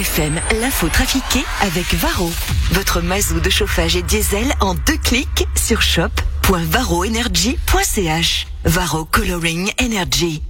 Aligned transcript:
FM, 0.00 0.40
l'info 0.60 0.88
trafiquée 0.88 1.44
avec 1.60 1.94
Varro. 1.94 2.32
Votre 2.72 3.00
mazou 3.00 3.38
de 3.38 3.48
chauffage 3.48 3.94
et 3.94 4.02
diesel 4.02 4.52
en 4.58 4.74
deux 4.74 4.96
clics 4.96 5.46
sur 5.54 5.82
shop.varroenergy.ch. 5.82 8.46
Varro 8.64 9.04
Coloring 9.04 9.70
Energy. 9.80 10.42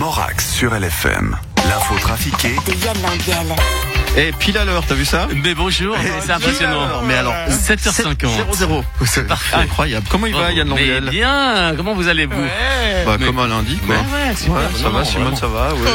Morax 0.00 0.50
sur 0.50 0.74
LFM. 0.74 1.38
L'info 1.68 1.94
trafiquée 2.00 2.56
De 2.66 2.72
Yann 2.84 3.00
Lambiel. 3.02 3.54
Et 4.18 4.32
pile 4.32 4.58
à 4.58 4.64
l'heure, 4.64 4.84
t'as 4.84 4.96
vu 4.96 5.04
ça 5.04 5.28
Mais 5.44 5.54
bonjour, 5.54 5.96
c'est 6.24 6.32
impressionnant. 6.32 7.02
Mais 7.04 7.14
alors, 7.14 7.34
7h50. 7.48 8.52
0 8.52 8.84
C'est 9.06 9.26
incroyable. 9.54 10.06
Comment 10.10 10.26
il 10.26 10.34
va, 10.34 10.50
Yann 10.50 10.66
Mais 10.74 10.86
Lambiel 10.86 11.10
bien, 11.10 11.72
comment 11.76 11.94
vous 11.94 12.08
allez-vous 12.08 12.34
Bah, 13.06 13.16
Mais- 13.20 13.26
comme 13.26 13.38
un 13.38 13.46
lundi, 13.46 13.76
quoi. 13.76 13.94
Ouais, 13.94 14.00
ouais, 14.02 14.34
super. 14.34 14.54
Ouais, 14.56 14.62
ça 14.76 14.82
Non, 14.82 14.90
va, 14.90 14.98
non, 14.98 15.04
Simone, 15.04 15.36
ça 15.36 15.46
va, 15.46 15.68
oui. 15.72 15.88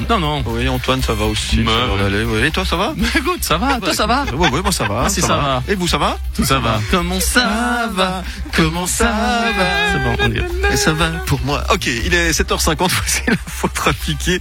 Non, 0.08 0.18
non. 0.18 0.42
Oui, 0.46 0.66
Antoine, 0.70 1.02
ça 1.02 1.12
va 1.12 1.26
aussi. 1.26 1.58
Ouais, 1.58 1.66
ça 1.66 1.86
va 1.86 1.94
ouais. 1.96 2.04
aller, 2.06 2.24
oui. 2.24 2.46
Et 2.46 2.50
toi, 2.50 2.64
ça 2.64 2.76
va 2.76 2.94
Mais 2.96 3.08
écoute, 3.14 3.44
ça 3.44 3.58
va, 3.58 3.78
toi 3.78 3.92
ça 3.92 4.06
va 4.06 4.24
Oui, 4.32 4.48
oui, 4.50 4.60
moi 4.62 4.72
ça 4.72 4.84
va. 4.84 5.02
Ah, 5.04 5.08
si, 5.10 5.20
ça 5.20 5.36
va. 5.36 5.62
Et 5.68 5.74
vous, 5.74 5.86
ça 5.86 5.98
va 5.98 6.16
Tout 6.34 6.44
ça 6.46 6.60
va. 6.60 6.80
Comment 6.90 7.20
ça 7.20 7.90
va 7.92 8.22
Comment 8.56 8.86
ça 8.86 9.04
va 9.04 9.92
C'est 9.92 9.98
bon, 10.02 10.16
on. 10.64 10.72
Et 10.72 10.76
ça 10.78 10.94
va 10.94 11.08
pour 11.26 11.40
moi. 11.44 11.62
Ok, 11.74 11.86
il 11.86 12.14
est 12.14 12.30
7h50, 12.30 12.76
voici 12.88 13.20
l'info 13.28 13.68
trafiquée 13.68 14.38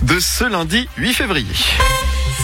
de 0.00 0.18
ce 0.20 0.44
lundi 0.44 0.88
8 0.96 1.12
février. 1.12 1.46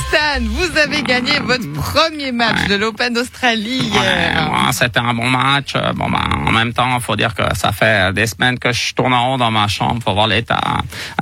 Stan, 0.09 0.41
vous 0.43 0.79
avez 0.79 1.03
gagné 1.03 1.39
votre 1.41 1.71
premier 1.75 2.33
match 2.33 2.67
de 2.69 2.77
l'Open 2.77 3.13
d'Australie 3.15 3.79
hier. 3.93 4.51
ouais, 4.51 4.73
c'était 4.73 5.01
un 5.01 5.13
bon 5.15 5.29
match. 5.29 5.73
Euh, 5.77 5.93
Bon, 5.95 6.09
ben, 6.11 6.23
en 6.47 6.53
même 6.53 6.73
temps, 6.73 6.99
faut 7.01 7.17
dire 7.17 7.35
que 7.35 7.43
ça 7.55 7.73
fait 7.73 8.13
des 8.13 8.27
semaines 8.27 8.59
que 8.59 8.73
je 8.73 8.95
tourne 8.95 9.13
en 9.13 9.31
rond 9.31 9.39
dans 9.39 9.51
ma 9.51 9.69
chambre 9.69 10.01
pour 10.03 10.15
voir 10.15 10.27
l'état. 10.27 10.61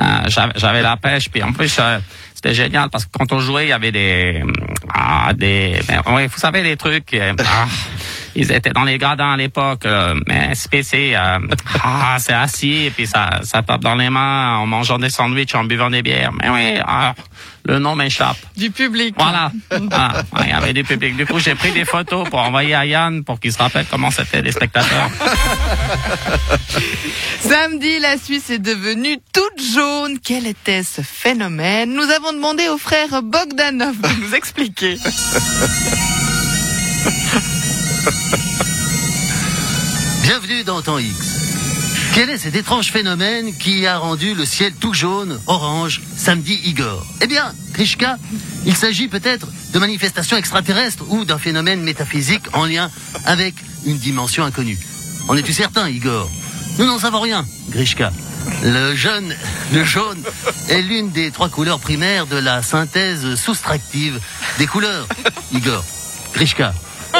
Euh, 0.03 0.05
j'avais- 0.29 0.53
J'avais 0.57 0.83
la 0.83 0.97
pêche, 0.97 1.29
puis 1.31 1.43
en 1.43 1.53
plus, 1.53 1.77
euh, 1.81 1.99
c'était 2.35 2.55
génial 2.55 2.89
parce 2.91 3.07
que 3.07 3.11
quand 3.19 3.33
on 3.33 3.39
jouait, 3.41 3.65
il 3.67 3.69
y 3.71 3.73
avait 3.73 3.93
des, 3.93 4.43
ah, 4.93 5.33
des, 5.35 5.81
ben, 5.89 6.03
oui, 6.09 6.27
vous 6.27 6.39
savez, 6.39 6.63
des 6.63 6.77
trucs. 6.77 7.13
euh, 7.15 7.33
ah, 7.45 7.67
ils 8.35 8.53
étaient 8.53 8.71
dans 8.73 8.85
les 8.85 8.99
gradins 8.99 9.33
à 9.33 9.37
l'époque, 9.37 9.87
euh, 9.87 10.15
mais 10.27 10.55
SPC, 10.55 11.15
euh, 11.17 11.39
ah, 11.83 12.17
c'est 12.19 12.35
assis 12.35 12.85
et 12.87 12.91
puis 12.91 13.07
ça, 13.07 13.41
ça 13.43 13.63
tape 13.63 13.81
dans 13.81 13.95
les 13.95 14.11
mains 14.11 14.59
en 14.59 14.67
mangeant 14.67 14.99
des 14.99 15.09
sandwichs, 15.11 15.55
en 15.55 15.65
buvant 15.65 15.89
des 15.91 16.03
bières. 16.03 16.33
Mais 16.35 16.51
oui, 16.51 16.79
ah, 16.87 17.15
le 17.67 17.79
nom 17.79 17.97
m'échappe. 17.97 18.37
Du 18.57 18.71
public. 18.71 19.15
Voilà. 19.19 19.51
Ouais, 19.73 19.79
Il 20.45 20.49
y 20.49 20.53
avait 20.53 20.73
du 20.73 20.85
public. 20.85 21.17
Du 21.17 21.27
coup, 21.27 21.39
j'ai 21.41 21.55
pris 21.55 21.73
des 21.73 21.85
photos 21.85 22.29
pour 22.29 22.39
envoyer 22.39 22.75
à 22.75 22.87
Yann 22.87 23.25
pour 23.25 23.41
qu'il 23.41 23.53
se 23.53 23.59
rappelle 23.59 23.87
comment 23.91 24.11
c'était 24.11 24.43
les 24.43 24.53
spectateurs. 24.53 25.11
Samedi, 27.41 27.99
la 27.99 28.17
Suisse 28.19 28.51
est 28.51 28.59
devenue 28.59 29.19
toute 29.33 29.63
jaune. 29.75 30.19
Quel 30.23 30.47
était 30.47 30.83
ce 30.85 31.03
phénomène? 31.03 31.93
Nous 31.95 32.09
avons 32.11 32.33
demandé 32.33 32.69
au 32.69 32.79
frère 32.79 33.23
Bogdanov 33.23 34.01
de 34.01 34.09
nous 34.21 34.35
expliquer. 34.35 34.97
Bienvenue 40.23 40.65
dans 40.65 40.83
Temps 40.83 40.99
X. 40.99 41.36
Quel 42.17 42.31
est 42.31 42.39
cet 42.39 42.55
étrange 42.55 42.93
phénomène 42.93 43.55
qui 43.59 43.87
a 43.87 43.99
rendu 43.99 44.35
le 44.35 44.47
ciel 44.47 44.73
tout 44.73 44.95
jaune, 44.95 45.39
orange, 45.47 46.01
samedi 46.17 46.59
Igor? 46.65 47.05
Eh 47.21 47.27
bien, 47.27 47.53
Krishka, 47.75 48.17
il 48.65 48.75
s'agit 48.75 49.09
peut-être 49.09 49.49
de 49.75 49.79
manifestations 49.79 50.39
extraterrestres 50.39 51.05
ou 51.11 51.27
d'un 51.27 51.37
phénomène 51.37 51.83
métaphysique 51.83 52.45
en 52.55 52.65
lien 52.65 52.91
avec 53.27 53.55
une 53.85 53.99
dimension 53.99 54.45
inconnue. 54.45 54.79
En 55.29 55.37
es-tu 55.37 55.53
certain, 55.53 55.91
Igor? 55.91 56.31
Nous 56.79 56.87
n'en 56.87 56.99
savons 56.99 57.21
rien, 57.21 57.45
Grishka. 57.69 58.11
Le 58.63 58.97
jaune, 58.97 59.35
le 59.75 59.85
jaune 59.85 60.23
est 60.71 60.81
l'une 60.81 61.11
des 61.11 61.31
trois 61.31 61.51
couleurs 61.51 61.81
primaires 61.81 62.27
de 62.27 62.39
la 62.39 62.63
synthèse 62.63 63.35
soustractive 63.35 64.19
des 64.57 64.67
couleurs, 64.67 65.07
Igor. 65.53 65.85
Grishka. 66.33 66.73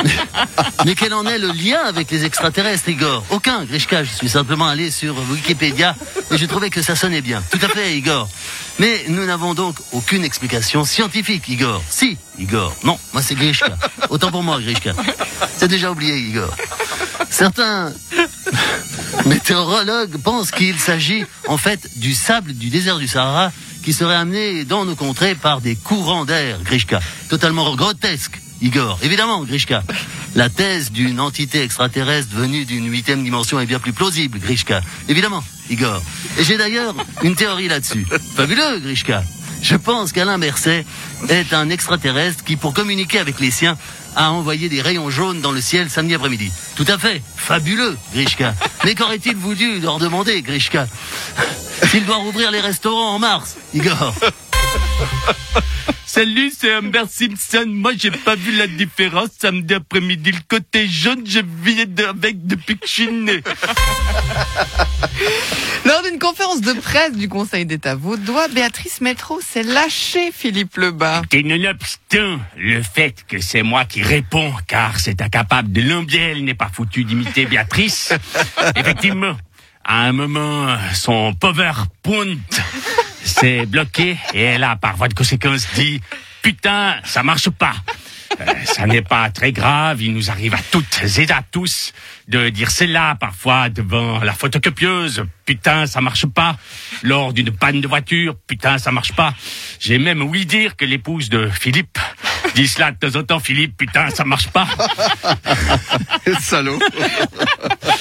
Mais 0.85 0.95
quel 0.95 1.15
en 1.15 1.25
est 1.27 1.39
le 1.39 1.49
lien 1.49 1.81
avec 1.85 2.11
les 2.11 2.25
extraterrestres, 2.25 2.89
Igor 2.89 3.25
Aucun, 3.31 3.65
Grishka. 3.65 4.05
Je 4.05 4.11
suis 4.13 4.29
simplement 4.29 4.67
allé 4.67 4.91
sur 4.91 5.15
Wikipédia 5.31 5.95
et 6.31 6.39
j'ai 6.39 6.47
trouvé 6.47 6.71
que 6.71 6.83
ça 6.83 6.97
sonnait 6.97 7.21
bien. 7.21 7.43
Tout 7.51 7.59
à 7.63 7.69
fait, 7.69 7.97
Igor. 7.97 8.29
Mais 8.79 9.05
nous 9.09 9.25
n'avons 9.25 9.55
donc 9.55 9.77
aucune 9.93 10.25
explication 10.25 10.85
scientifique, 10.85 11.49
Igor. 11.49 11.83
Si, 11.89 12.19
Igor. 12.39 12.75
Non, 12.85 12.99
moi 13.13 13.23
c'est 13.23 13.35
Grishka. 13.35 13.77
Autant 14.11 14.31
pour 14.31 14.43
moi, 14.43 14.61
Grishka. 14.61 14.93
C'est 15.57 15.69
déjà 15.69 15.91
oublié, 15.91 16.17
Igor. 16.19 16.55
Certains 17.31 17.93
météorologues 19.27 20.19
pensent 20.19 20.51
qu'il 20.51 20.79
s'agit 20.79 21.25
en 21.49 21.57
fait 21.57 21.99
du 21.99 22.15
sable 22.15 22.53
du 22.53 22.69
désert 22.69 22.99
du 22.99 23.09
Sahara 23.09 23.51
qui 23.83 23.93
serait 23.93 24.17
amené 24.17 24.65
dans 24.65 24.85
nos 24.85 24.97
contrées 24.97 25.37
par 25.37 25.61
des 25.61 25.77
courants 25.77 26.25
d'air, 26.25 26.59
Grishka. 26.65 27.01
Totalement 27.29 27.75
grotesque, 27.77 28.41
Igor. 28.63 28.99
Évidemment, 29.03 29.43
Grishka. 29.45 29.83
La 30.35 30.49
thèse 30.49 30.91
d'une 30.91 31.21
entité 31.21 31.63
extraterrestre 31.63 32.29
venue 32.35 32.65
d'une 32.65 32.91
huitième 32.91 33.23
dimension 33.23 33.61
est 33.61 33.67
bien 33.67 33.79
plus 33.79 33.93
plausible, 33.93 34.39
Grishka. 34.39 34.81
Évidemment, 35.09 35.43
Igor. 35.71 36.03
Et 36.39 36.45
j'ai 36.45 36.57
d'ailleurs 36.57 36.95
une 37.23 37.35
théorie 37.35 37.69
là-dessus. 37.69 38.07
Fabuleux, 38.35 38.81
Grishka. 38.81 39.23
Je 39.63 39.77
pense 39.77 40.13
qu'Alain 40.13 40.39
Berset 40.39 40.85
est 41.29 41.53
un 41.55 41.71
extraterrestre 41.71 42.45
qui, 42.45 42.57
pour 42.57 42.75
communiquer 42.75 43.19
avec 43.19 43.41
les 43.41 43.51
siens, 43.51 43.77
a 44.15 44.31
envoyé 44.31 44.69
des 44.69 44.81
rayons 44.81 45.11
jaunes 45.11 45.41
dans 45.41 45.53
le 45.53 45.61
ciel 45.61 45.91
samedi 45.91 46.15
après-midi. 46.15 46.51
Tout 46.77 46.87
à 46.89 46.99
fait. 46.99 47.23
Fabuleux, 47.37 47.97
Grishka. 48.13 48.55
Mais 48.85 48.95
qu'aurait-il 48.95 49.37
voulu 49.37 49.81
leur 49.81 49.99
demander, 49.99 50.43
Grishka? 50.43 50.87
S'il 51.91 52.07
doit 52.07 52.17
rouvrir 52.17 52.51
les 52.51 52.61
restaurants 52.61 53.15
en 53.15 53.19
mars, 53.19 53.57
Igor. 53.75 54.15
Salut, 56.09 56.53
c'est 56.57 56.73
Humbert 56.73 57.09
Simpson. 57.11 57.65
Moi, 57.67 57.93
j'ai 57.99 58.13
pas 58.13 58.37
vu 58.37 58.53
la 58.57 58.67
différence. 58.69 59.31
Samedi 59.41 59.75
après-midi, 59.75 60.31
le 60.33 60.39
côté 60.49 60.87
jaune, 60.87 61.25
je 61.27 61.41
vis 61.63 61.85
de- 61.87 62.05
avec 62.05 62.47
depuis 62.47 62.79
que 62.79 62.87
je 62.87 62.93
suis 62.93 63.09
né. 63.11 63.43
Lors 65.85 66.03
d'une 66.03 66.19
conférence 66.19 66.61
de 66.61 66.73
presse 66.75 67.13
du 67.13 67.29
Conseil 67.29 67.67
d'État 67.67 67.95
vaudois, 67.97 68.49
Béatrice 68.49 69.01
Métro 69.01 69.41
s'est 69.41 69.63
lâchée 69.63 70.31
Philippe 70.33 70.77
Lebas. 70.77 71.23
Et 71.33 71.43
nonobstant 71.43 72.39
le 72.57 72.83
fait 72.83 73.25
que 73.27 73.41
c'est 73.41 73.63
moi 73.63 73.85
qui 73.85 74.03
réponds, 74.03 74.53
car 74.69 74.99
c'est 75.01 75.21
incapable 75.23 75.73
de 75.73 75.83
l'ombiel 75.83 76.45
n'est 76.45 76.55
pas 76.55 76.71
foutu 76.73 77.05
d'imiter 77.05 77.47
Béatrice, 77.47 78.13
effectivement, 78.77 79.37
à 79.87 80.01
un 80.01 80.13
moment, 80.13 80.77
son 80.93 81.33
PowerPoint 81.35 82.37
s'est 83.23 83.67
bloqué 83.67 84.19
et 84.35 84.43
elle 84.43 84.65
a, 84.65 84.75
par 84.75 84.97
voie 84.97 85.07
de 85.07 85.15
conséquence, 85.15 85.69
dit 85.75 86.01
«Putain, 86.43 86.97
ça 87.05 87.23
marche 87.23 87.51
pas!» 87.51 87.75
Euh, 88.41 88.45
ça 88.65 88.87
n'est 88.87 89.03
pas 89.03 89.31
très 89.31 89.53
grave, 89.53 90.03
il 90.03 90.13
nous 90.13 90.31
arrive 90.31 90.55
à 90.55 90.61
toutes 90.71 91.01
et 91.19 91.31
à 91.31 91.43
tous 91.51 91.93
de 92.29 92.49
dire 92.49 92.71
cela 92.71 93.17
parfois 93.19 93.69
devant 93.69 94.19
la 94.21 94.33
photocopieuse. 94.33 95.25
Putain, 95.45 95.87
ça 95.87 96.01
marche 96.01 96.27
pas. 96.27 96.57
Lors 97.03 97.33
d'une 97.33 97.51
panne 97.51 97.81
de 97.81 97.89
voiture, 97.89 98.35
putain, 98.47 98.79
ça 98.79 98.91
marche 98.91 99.13
pas. 99.13 99.33
J'ai 99.79 99.99
même 99.99 100.23
ouï 100.23 100.45
dire 100.45 100.77
que 100.77 100.85
l'épouse 100.85 101.29
de 101.31 101.49
Philippe 101.49 101.99
dit 102.55 102.69
cela 102.69 102.91
de 102.91 102.99
temps 102.99 103.19
en 103.19 103.23
temps. 103.23 103.41
Philippe, 103.41 103.77
putain, 103.77 104.11
ça 104.11 104.25
marche 104.25 104.49
pas. 104.49 104.67
Salaud. 106.41 106.79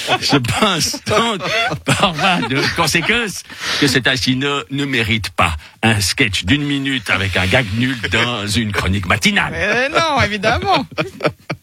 Je 0.22 0.38
pense 0.38 1.04
donc, 1.06 1.42
par 1.86 2.14
voie 2.14 2.48
de 2.48 2.62
conséquence, 2.76 3.44
que 3.80 3.88
cet 3.88 4.08
asino 4.08 4.62
ne 4.72 4.86
mérite 4.86 5.30
pas 5.32 5.56
un 5.84 6.00
sketch 6.02 6.46
d'une 6.46 6.64
minute 6.64 7.10
avec 7.10 7.38
un 7.38 7.46
gag 7.46 7.66
nul 7.78 7.98
dans 8.12 8.48
une 8.48 8.72
chronique 8.72 9.08
matinale. 9.08 9.54
Euh, 9.56 9.90
non, 9.90 10.22
évidemment. 10.22 10.86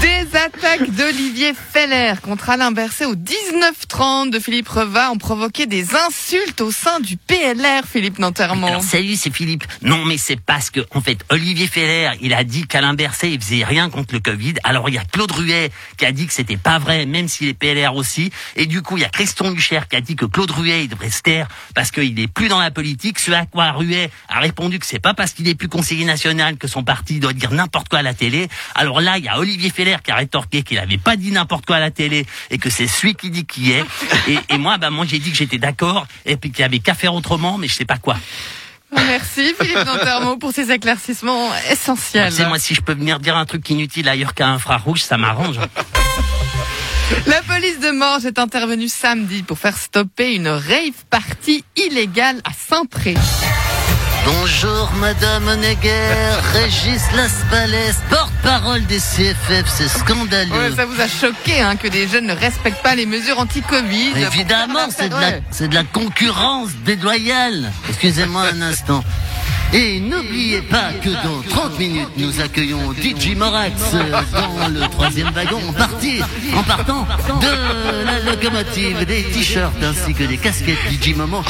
Des 0.00 0.36
attaques 0.36 0.90
d'Olivier 0.90 1.52
Feller 1.52 2.14
contre 2.22 2.48
Alain 2.48 2.72
Berset 2.72 3.04
au 3.04 3.14
19-30 3.14 4.30
de 4.30 4.38
Philippe 4.38 4.68
Reva 4.68 5.10
ont 5.10 5.18
provoqué 5.18 5.66
des 5.66 5.94
insultes 5.94 6.62
au 6.62 6.70
sein 6.70 7.00
du 7.00 7.18
PLR, 7.18 7.82
Philippe 7.86 8.18
Nantermont. 8.18 8.80
Salut, 8.80 9.16
c'est 9.16 9.34
Philippe. 9.34 9.64
Non, 9.82 10.06
mais 10.06 10.16
c'est 10.16 10.40
parce 10.40 10.70
que, 10.70 10.80
en 10.94 11.02
fait, 11.02 11.18
Olivier 11.28 11.66
Feller, 11.66 12.12
il 12.22 12.32
a 12.32 12.44
dit 12.44 12.66
qu'Alain 12.66 12.94
Berset, 12.94 13.32
il 13.32 13.40
faisait 13.40 13.64
rien 13.64 13.90
contre 13.90 14.14
le 14.14 14.20
Covid. 14.20 14.54
Alors 14.64 14.88
il 14.88 14.94
y 14.94 14.98
a 14.98 15.04
Claude 15.04 15.32
Ruet 15.32 15.70
qui 15.98 16.06
a 16.06 16.12
dit 16.12 16.26
que 16.26 16.32
c'était 16.32 16.56
pas 16.56 16.78
vrai, 16.78 17.04
même 17.04 17.28
s'il 17.28 17.48
est 17.48 17.54
PLR 17.54 17.94
aussi. 17.94 18.30
Et 18.56 18.64
du 18.64 18.80
coup, 18.80 18.96
il 18.96 19.02
y 19.02 19.06
a 19.06 19.10
Christian 19.10 19.50
Lucher 19.50 19.80
qui 19.90 19.96
a 19.96 20.00
dit 20.00 20.16
que 20.16 20.24
Claude 20.24 20.50
Ruet, 20.50 20.84
il 20.84 20.88
devrait 20.88 21.10
se 21.10 21.20
taire 21.20 21.48
parce 21.74 21.90
qu'il 21.90 22.18
est 22.18 22.28
plus 22.28 22.48
dans 22.48 22.60
la 22.60 22.70
politique. 22.70 23.18
Ce 23.18 23.32
à 23.32 23.44
quoi 23.44 23.72
Ruet 23.72 24.10
a 24.28 24.40
répondu 24.40 24.78
que 24.78 24.86
c'est 24.86 24.98
pas 24.98 25.12
parce 25.12 25.32
qu'il 25.32 25.46
est 25.46 25.54
plus 25.54 25.68
conseiller 25.68 26.06
national 26.06 26.56
que 26.56 26.68
son 26.68 26.84
parti 26.84 27.20
doit 27.20 27.34
dire 27.34 27.52
n'importe 27.52 27.88
quoi 27.88 27.98
à 27.98 28.02
la 28.02 28.14
télé. 28.14 28.48
Alors 28.74 29.02
là, 29.02 29.18
il 29.18 29.24
y 29.24 29.28
a 29.28 29.38
Olivier 29.38 29.57
Feller 29.70 29.96
qui 30.02 30.10
a 30.10 30.16
rétorqué 30.16 30.62
qu'il 30.62 30.78
avait 30.78 30.98
pas 30.98 31.16
dit 31.16 31.30
n'importe 31.30 31.66
quoi 31.66 31.76
à 31.76 31.80
la 31.80 31.90
télé 31.90 32.26
et 32.50 32.58
que 32.58 32.70
c'est 32.70 32.86
celui 32.86 33.14
qui 33.14 33.30
dit 33.30 33.44
qui 33.44 33.72
est. 33.72 33.84
Et, 34.28 34.38
et 34.50 34.58
moi, 34.58 34.78
bah, 34.78 34.90
moi, 34.90 35.06
j'ai 35.08 35.18
dit 35.18 35.30
que 35.30 35.36
j'étais 35.36 35.58
d'accord 35.58 36.06
et 36.26 36.36
puis 36.36 36.50
qu'il 36.50 36.60
y 36.60 36.64
avait 36.64 36.80
qu'à 36.80 36.94
faire 36.94 37.14
autrement, 37.14 37.56
mais 37.56 37.66
je 37.66 37.74
sais 37.74 37.84
pas 37.84 37.96
quoi. 37.96 38.16
Merci 38.94 39.54
Philippe 39.58 39.84
Nantermont 39.84 40.38
pour 40.38 40.52
ces 40.52 40.70
éclaircissements 40.70 41.50
essentiels. 41.70 42.32
Sais, 42.32 42.46
moi, 42.46 42.58
si 42.58 42.74
je 42.74 42.80
peux 42.80 42.94
venir 42.94 43.20
dire 43.20 43.36
un 43.36 43.44
truc 43.44 43.68
inutile 43.70 44.08
ailleurs 44.08 44.34
qu'à 44.34 44.48
infrarouge, 44.48 45.02
ça 45.02 45.16
m'arrange. 45.16 45.58
La 47.26 47.42
police 47.42 47.80
de 47.80 47.90
Morges 47.90 48.26
est 48.26 48.38
intervenue 48.38 48.88
samedi 48.88 49.42
pour 49.42 49.58
faire 49.58 49.76
stopper 49.76 50.34
une 50.34 50.48
rave 50.48 51.04
party 51.08 51.64
illégale 51.76 52.40
à 52.44 52.50
Saint-Pré. 52.52 53.14
Bonjour 54.30 54.90
Madame 55.00 55.48
Honegger, 55.48 56.14
Régis 56.52 57.00
Laspalès, 57.16 57.96
porte-parole 58.10 58.84
des 58.84 58.98
CFF, 58.98 59.64
c'est 59.66 59.88
scandaleux. 59.88 60.52
Ouais, 60.52 60.76
ça 60.76 60.84
vous 60.84 61.00
a 61.00 61.08
choqué 61.08 61.62
hein, 61.62 61.76
que 61.76 61.88
des 61.88 62.06
jeunes 62.06 62.26
ne 62.26 62.34
respectent 62.34 62.82
pas 62.82 62.94
les 62.94 63.06
mesures 63.06 63.38
anti-Covid. 63.38 64.12
Évidemment, 64.16 64.88
c'est 64.90 65.08
de, 65.08 65.14
la 65.14 65.66
de 65.68 65.74
la 65.74 65.84
concurrence 65.84 66.70
déloyale. 66.84 67.72
Excusez-moi 67.88 68.42
un 68.52 68.60
instant. 68.60 69.02
Et 69.74 70.00
n'oubliez 70.00 70.62
pas 70.62 70.92
que 71.02 71.10
dans 71.10 71.42
30 71.46 71.78
minutes, 71.78 72.08
nous 72.16 72.40
accueillons 72.40 72.94
DJ 72.94 73.36
Morax 73.36 73.74
euh, 73.92 74.10
dans 74.32 74.68
le 74.68 74.80
troisième 74.88 75.30
wagon 75.30 75.60
en 75.68 75.72
partie, 75.74 76.20
en 76.56 76.62
partant 76.62 77.06
de 77.40 78.04
la 78.06 78.18
locomotive. 78.20 79.04
Des 79.04 79.24
t-shirts 79.24 79.82
ainsi 79.82 80.14
que 80.14 80.24
des 80.24 80.38
casquettes 80.38 80.78
DJ 80.90 81.14
Momo 81.14 81.42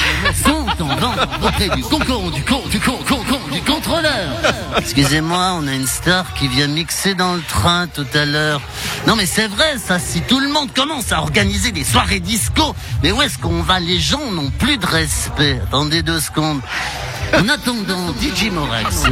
sont 0.45 0.67
en 0.83 0.97
vente 0.97 1.21
auprès 1.43 1.69
du 1.69 1.83
concon, 1.83 2.31
du 2.31 2.43
con, 2.43 2.61
du 2.69 2.81
con, 2.81 2.99
con, 3.09 3.23
con, 3.29 3.39
du 3.53 3.61
contrôleur. 3.61 4.31
Excusez-moi, 4.77 5.57
on 5.61 5.69
a 5.69 5.75
une 5.75 5.87
star 5.87 6.35
qui 6.35 6.49
vient 6.49 6.67
mixer 6.67 7.15
dans 7.15 7.35
le 7.35 7.43
train 7.43 7.87
tout 7.87 8.07
à 8.15 8.25
l'heure. 8.25 8.61
Non 9.07 9.15
mais 9.15 9.27
c'est 9.27 9.47
vrai 9.47 9.79
ça, 9.79 10.01
si 10.01 10.23
tout 10.23 10.41
le 10.41 10.49
monde 10.49 10.73
commence 10.75 11.13
à 11.13 11.21
organiser 11.21 11.71
des 11.71 11.85
soirées 11.85 12.21
disco, 12.21 12.75
mais 13.05 13.13
où 13.13 13.23
est-ce 13.23 13.39
qu'on 13.39 13.63
va 13.63 13.79
Les 13.79 14.01
gens 14.01 14.33
n'ont 14.33 14.51
plus 14.51 14.77
de 14.77 14.87
respect? 14.87 15.61
Attendez 15.69 16.03
deux 16.03 16.19
secondes. 16.19 16.61
En 17.37 17.49
attendant 17.49 18.15
DJ 18.21 18.51
Morax, 18.51 19.05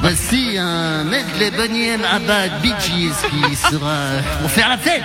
voici 0.00 0.56
un 0.58 1.04
medley 1.04 1.50
Bonnie 1.50 1.88
M. 1.88 2.02
Abad 2.04 2.60
Bee 2.62 2.72
qui 2.80 3.10
sera 3.56 4.22
pour 4.40 4.50
faire 4.50 4.68
la 4.68 4.78
fête. 4.78 5.02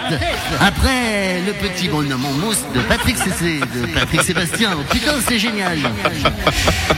Après 0.59 1.41
le 1.45 1.53
petit 1.53 1.87
bonhomme 1.87 2.25
en 2.25 2.33
mousse 2.33 2.63
de 2.73 2.81
Patrick 2.81 3.17
Cessé, 3.17 3.59
de 3.59 3.87
Patrick 3.93 4.21
Sébastien. 4.21 4.71
Putain, 4.89 5.13
c'est 5.27 5.39
génial. 5.39 5.79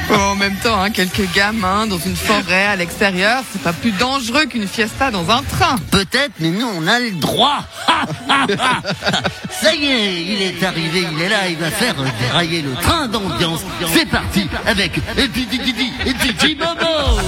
Bon, 0.10 0.19
en 0.19 0.36
même 0.36 0.56
temps, 0.57 0.81
hein, 0.81 0.89
quelques 0.92 1.31
gamins 1.33 1.88
dans 1.88 1.98
une 1.98 2.15
forêt 2.15 2.65
à 2.68 2.75
l'extérieur, 2.75 3.44
c'est 3.51 3.62
pas 3.62 3.74
plus 3.74 3.92
dangereux 3.92 4.45
qu'une 4.45 4.68
fiesta 4.68 5.12
dans 5.12 5.30
un 5.31 5.42
train. 5.44 5.77
Peut-être, 5.92 6.33
mais 6.39 6.50
nous, 6.50 6.68
on 6.77 6.88
a 6.88 7.00
le 7.00 7.12
droit. 7.12 7.63
Ça 9.63 9.74
y 9.74 9.86
est, 9.86 10.21
il 10.24 10.42
est 10.42 10.62
arrivé, 10.62 11.06
il 11.10 11.21
est 11.21 11.30
là, 11.30 11.48
il 11.48 11.56
va 11.57 11.71
faire 11.71 11.95
dérailler 12.19 12.62
le 12.62 12.74
train 12.74 13.07
d'ambiance. 13.07 13.62
C'est 13.94 14.10
parti 14.10 14.45
avec 14.65 15.00
Didi 15.15 15.57
Didi 15.57 15.94
et 16.06 16.13
Didi 16.13 16.56
Bobo. 16.56 17.21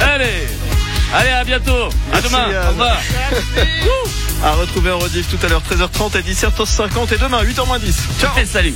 Allez 0.00 0.46
Allez, 1.14 1.30
à 1.30 1.44
bientôt 1.44 1.72
À 1.72 1.90
Merci, 2.12 2.28
demain. 2.28 2.66
Au 2.66 2.70
revoir 2.70 2.96
À 4.44 4.52
retrouver 4.52 4.90
en 4.90 4.98
rediff 4.98 5.28
tout 5.28 5.44
à 5.44 5.48
l'heure 5.48 5.62
13h30 5.70 6.18
et 6.18 6.22
17h50 6.22 7.14
et 7.14 7.18
demain 7.18 7.42
8h10. 7.42 7.94
Ciao 8.20 8.30
Et 8.38 8.46
salut 8.46 8.74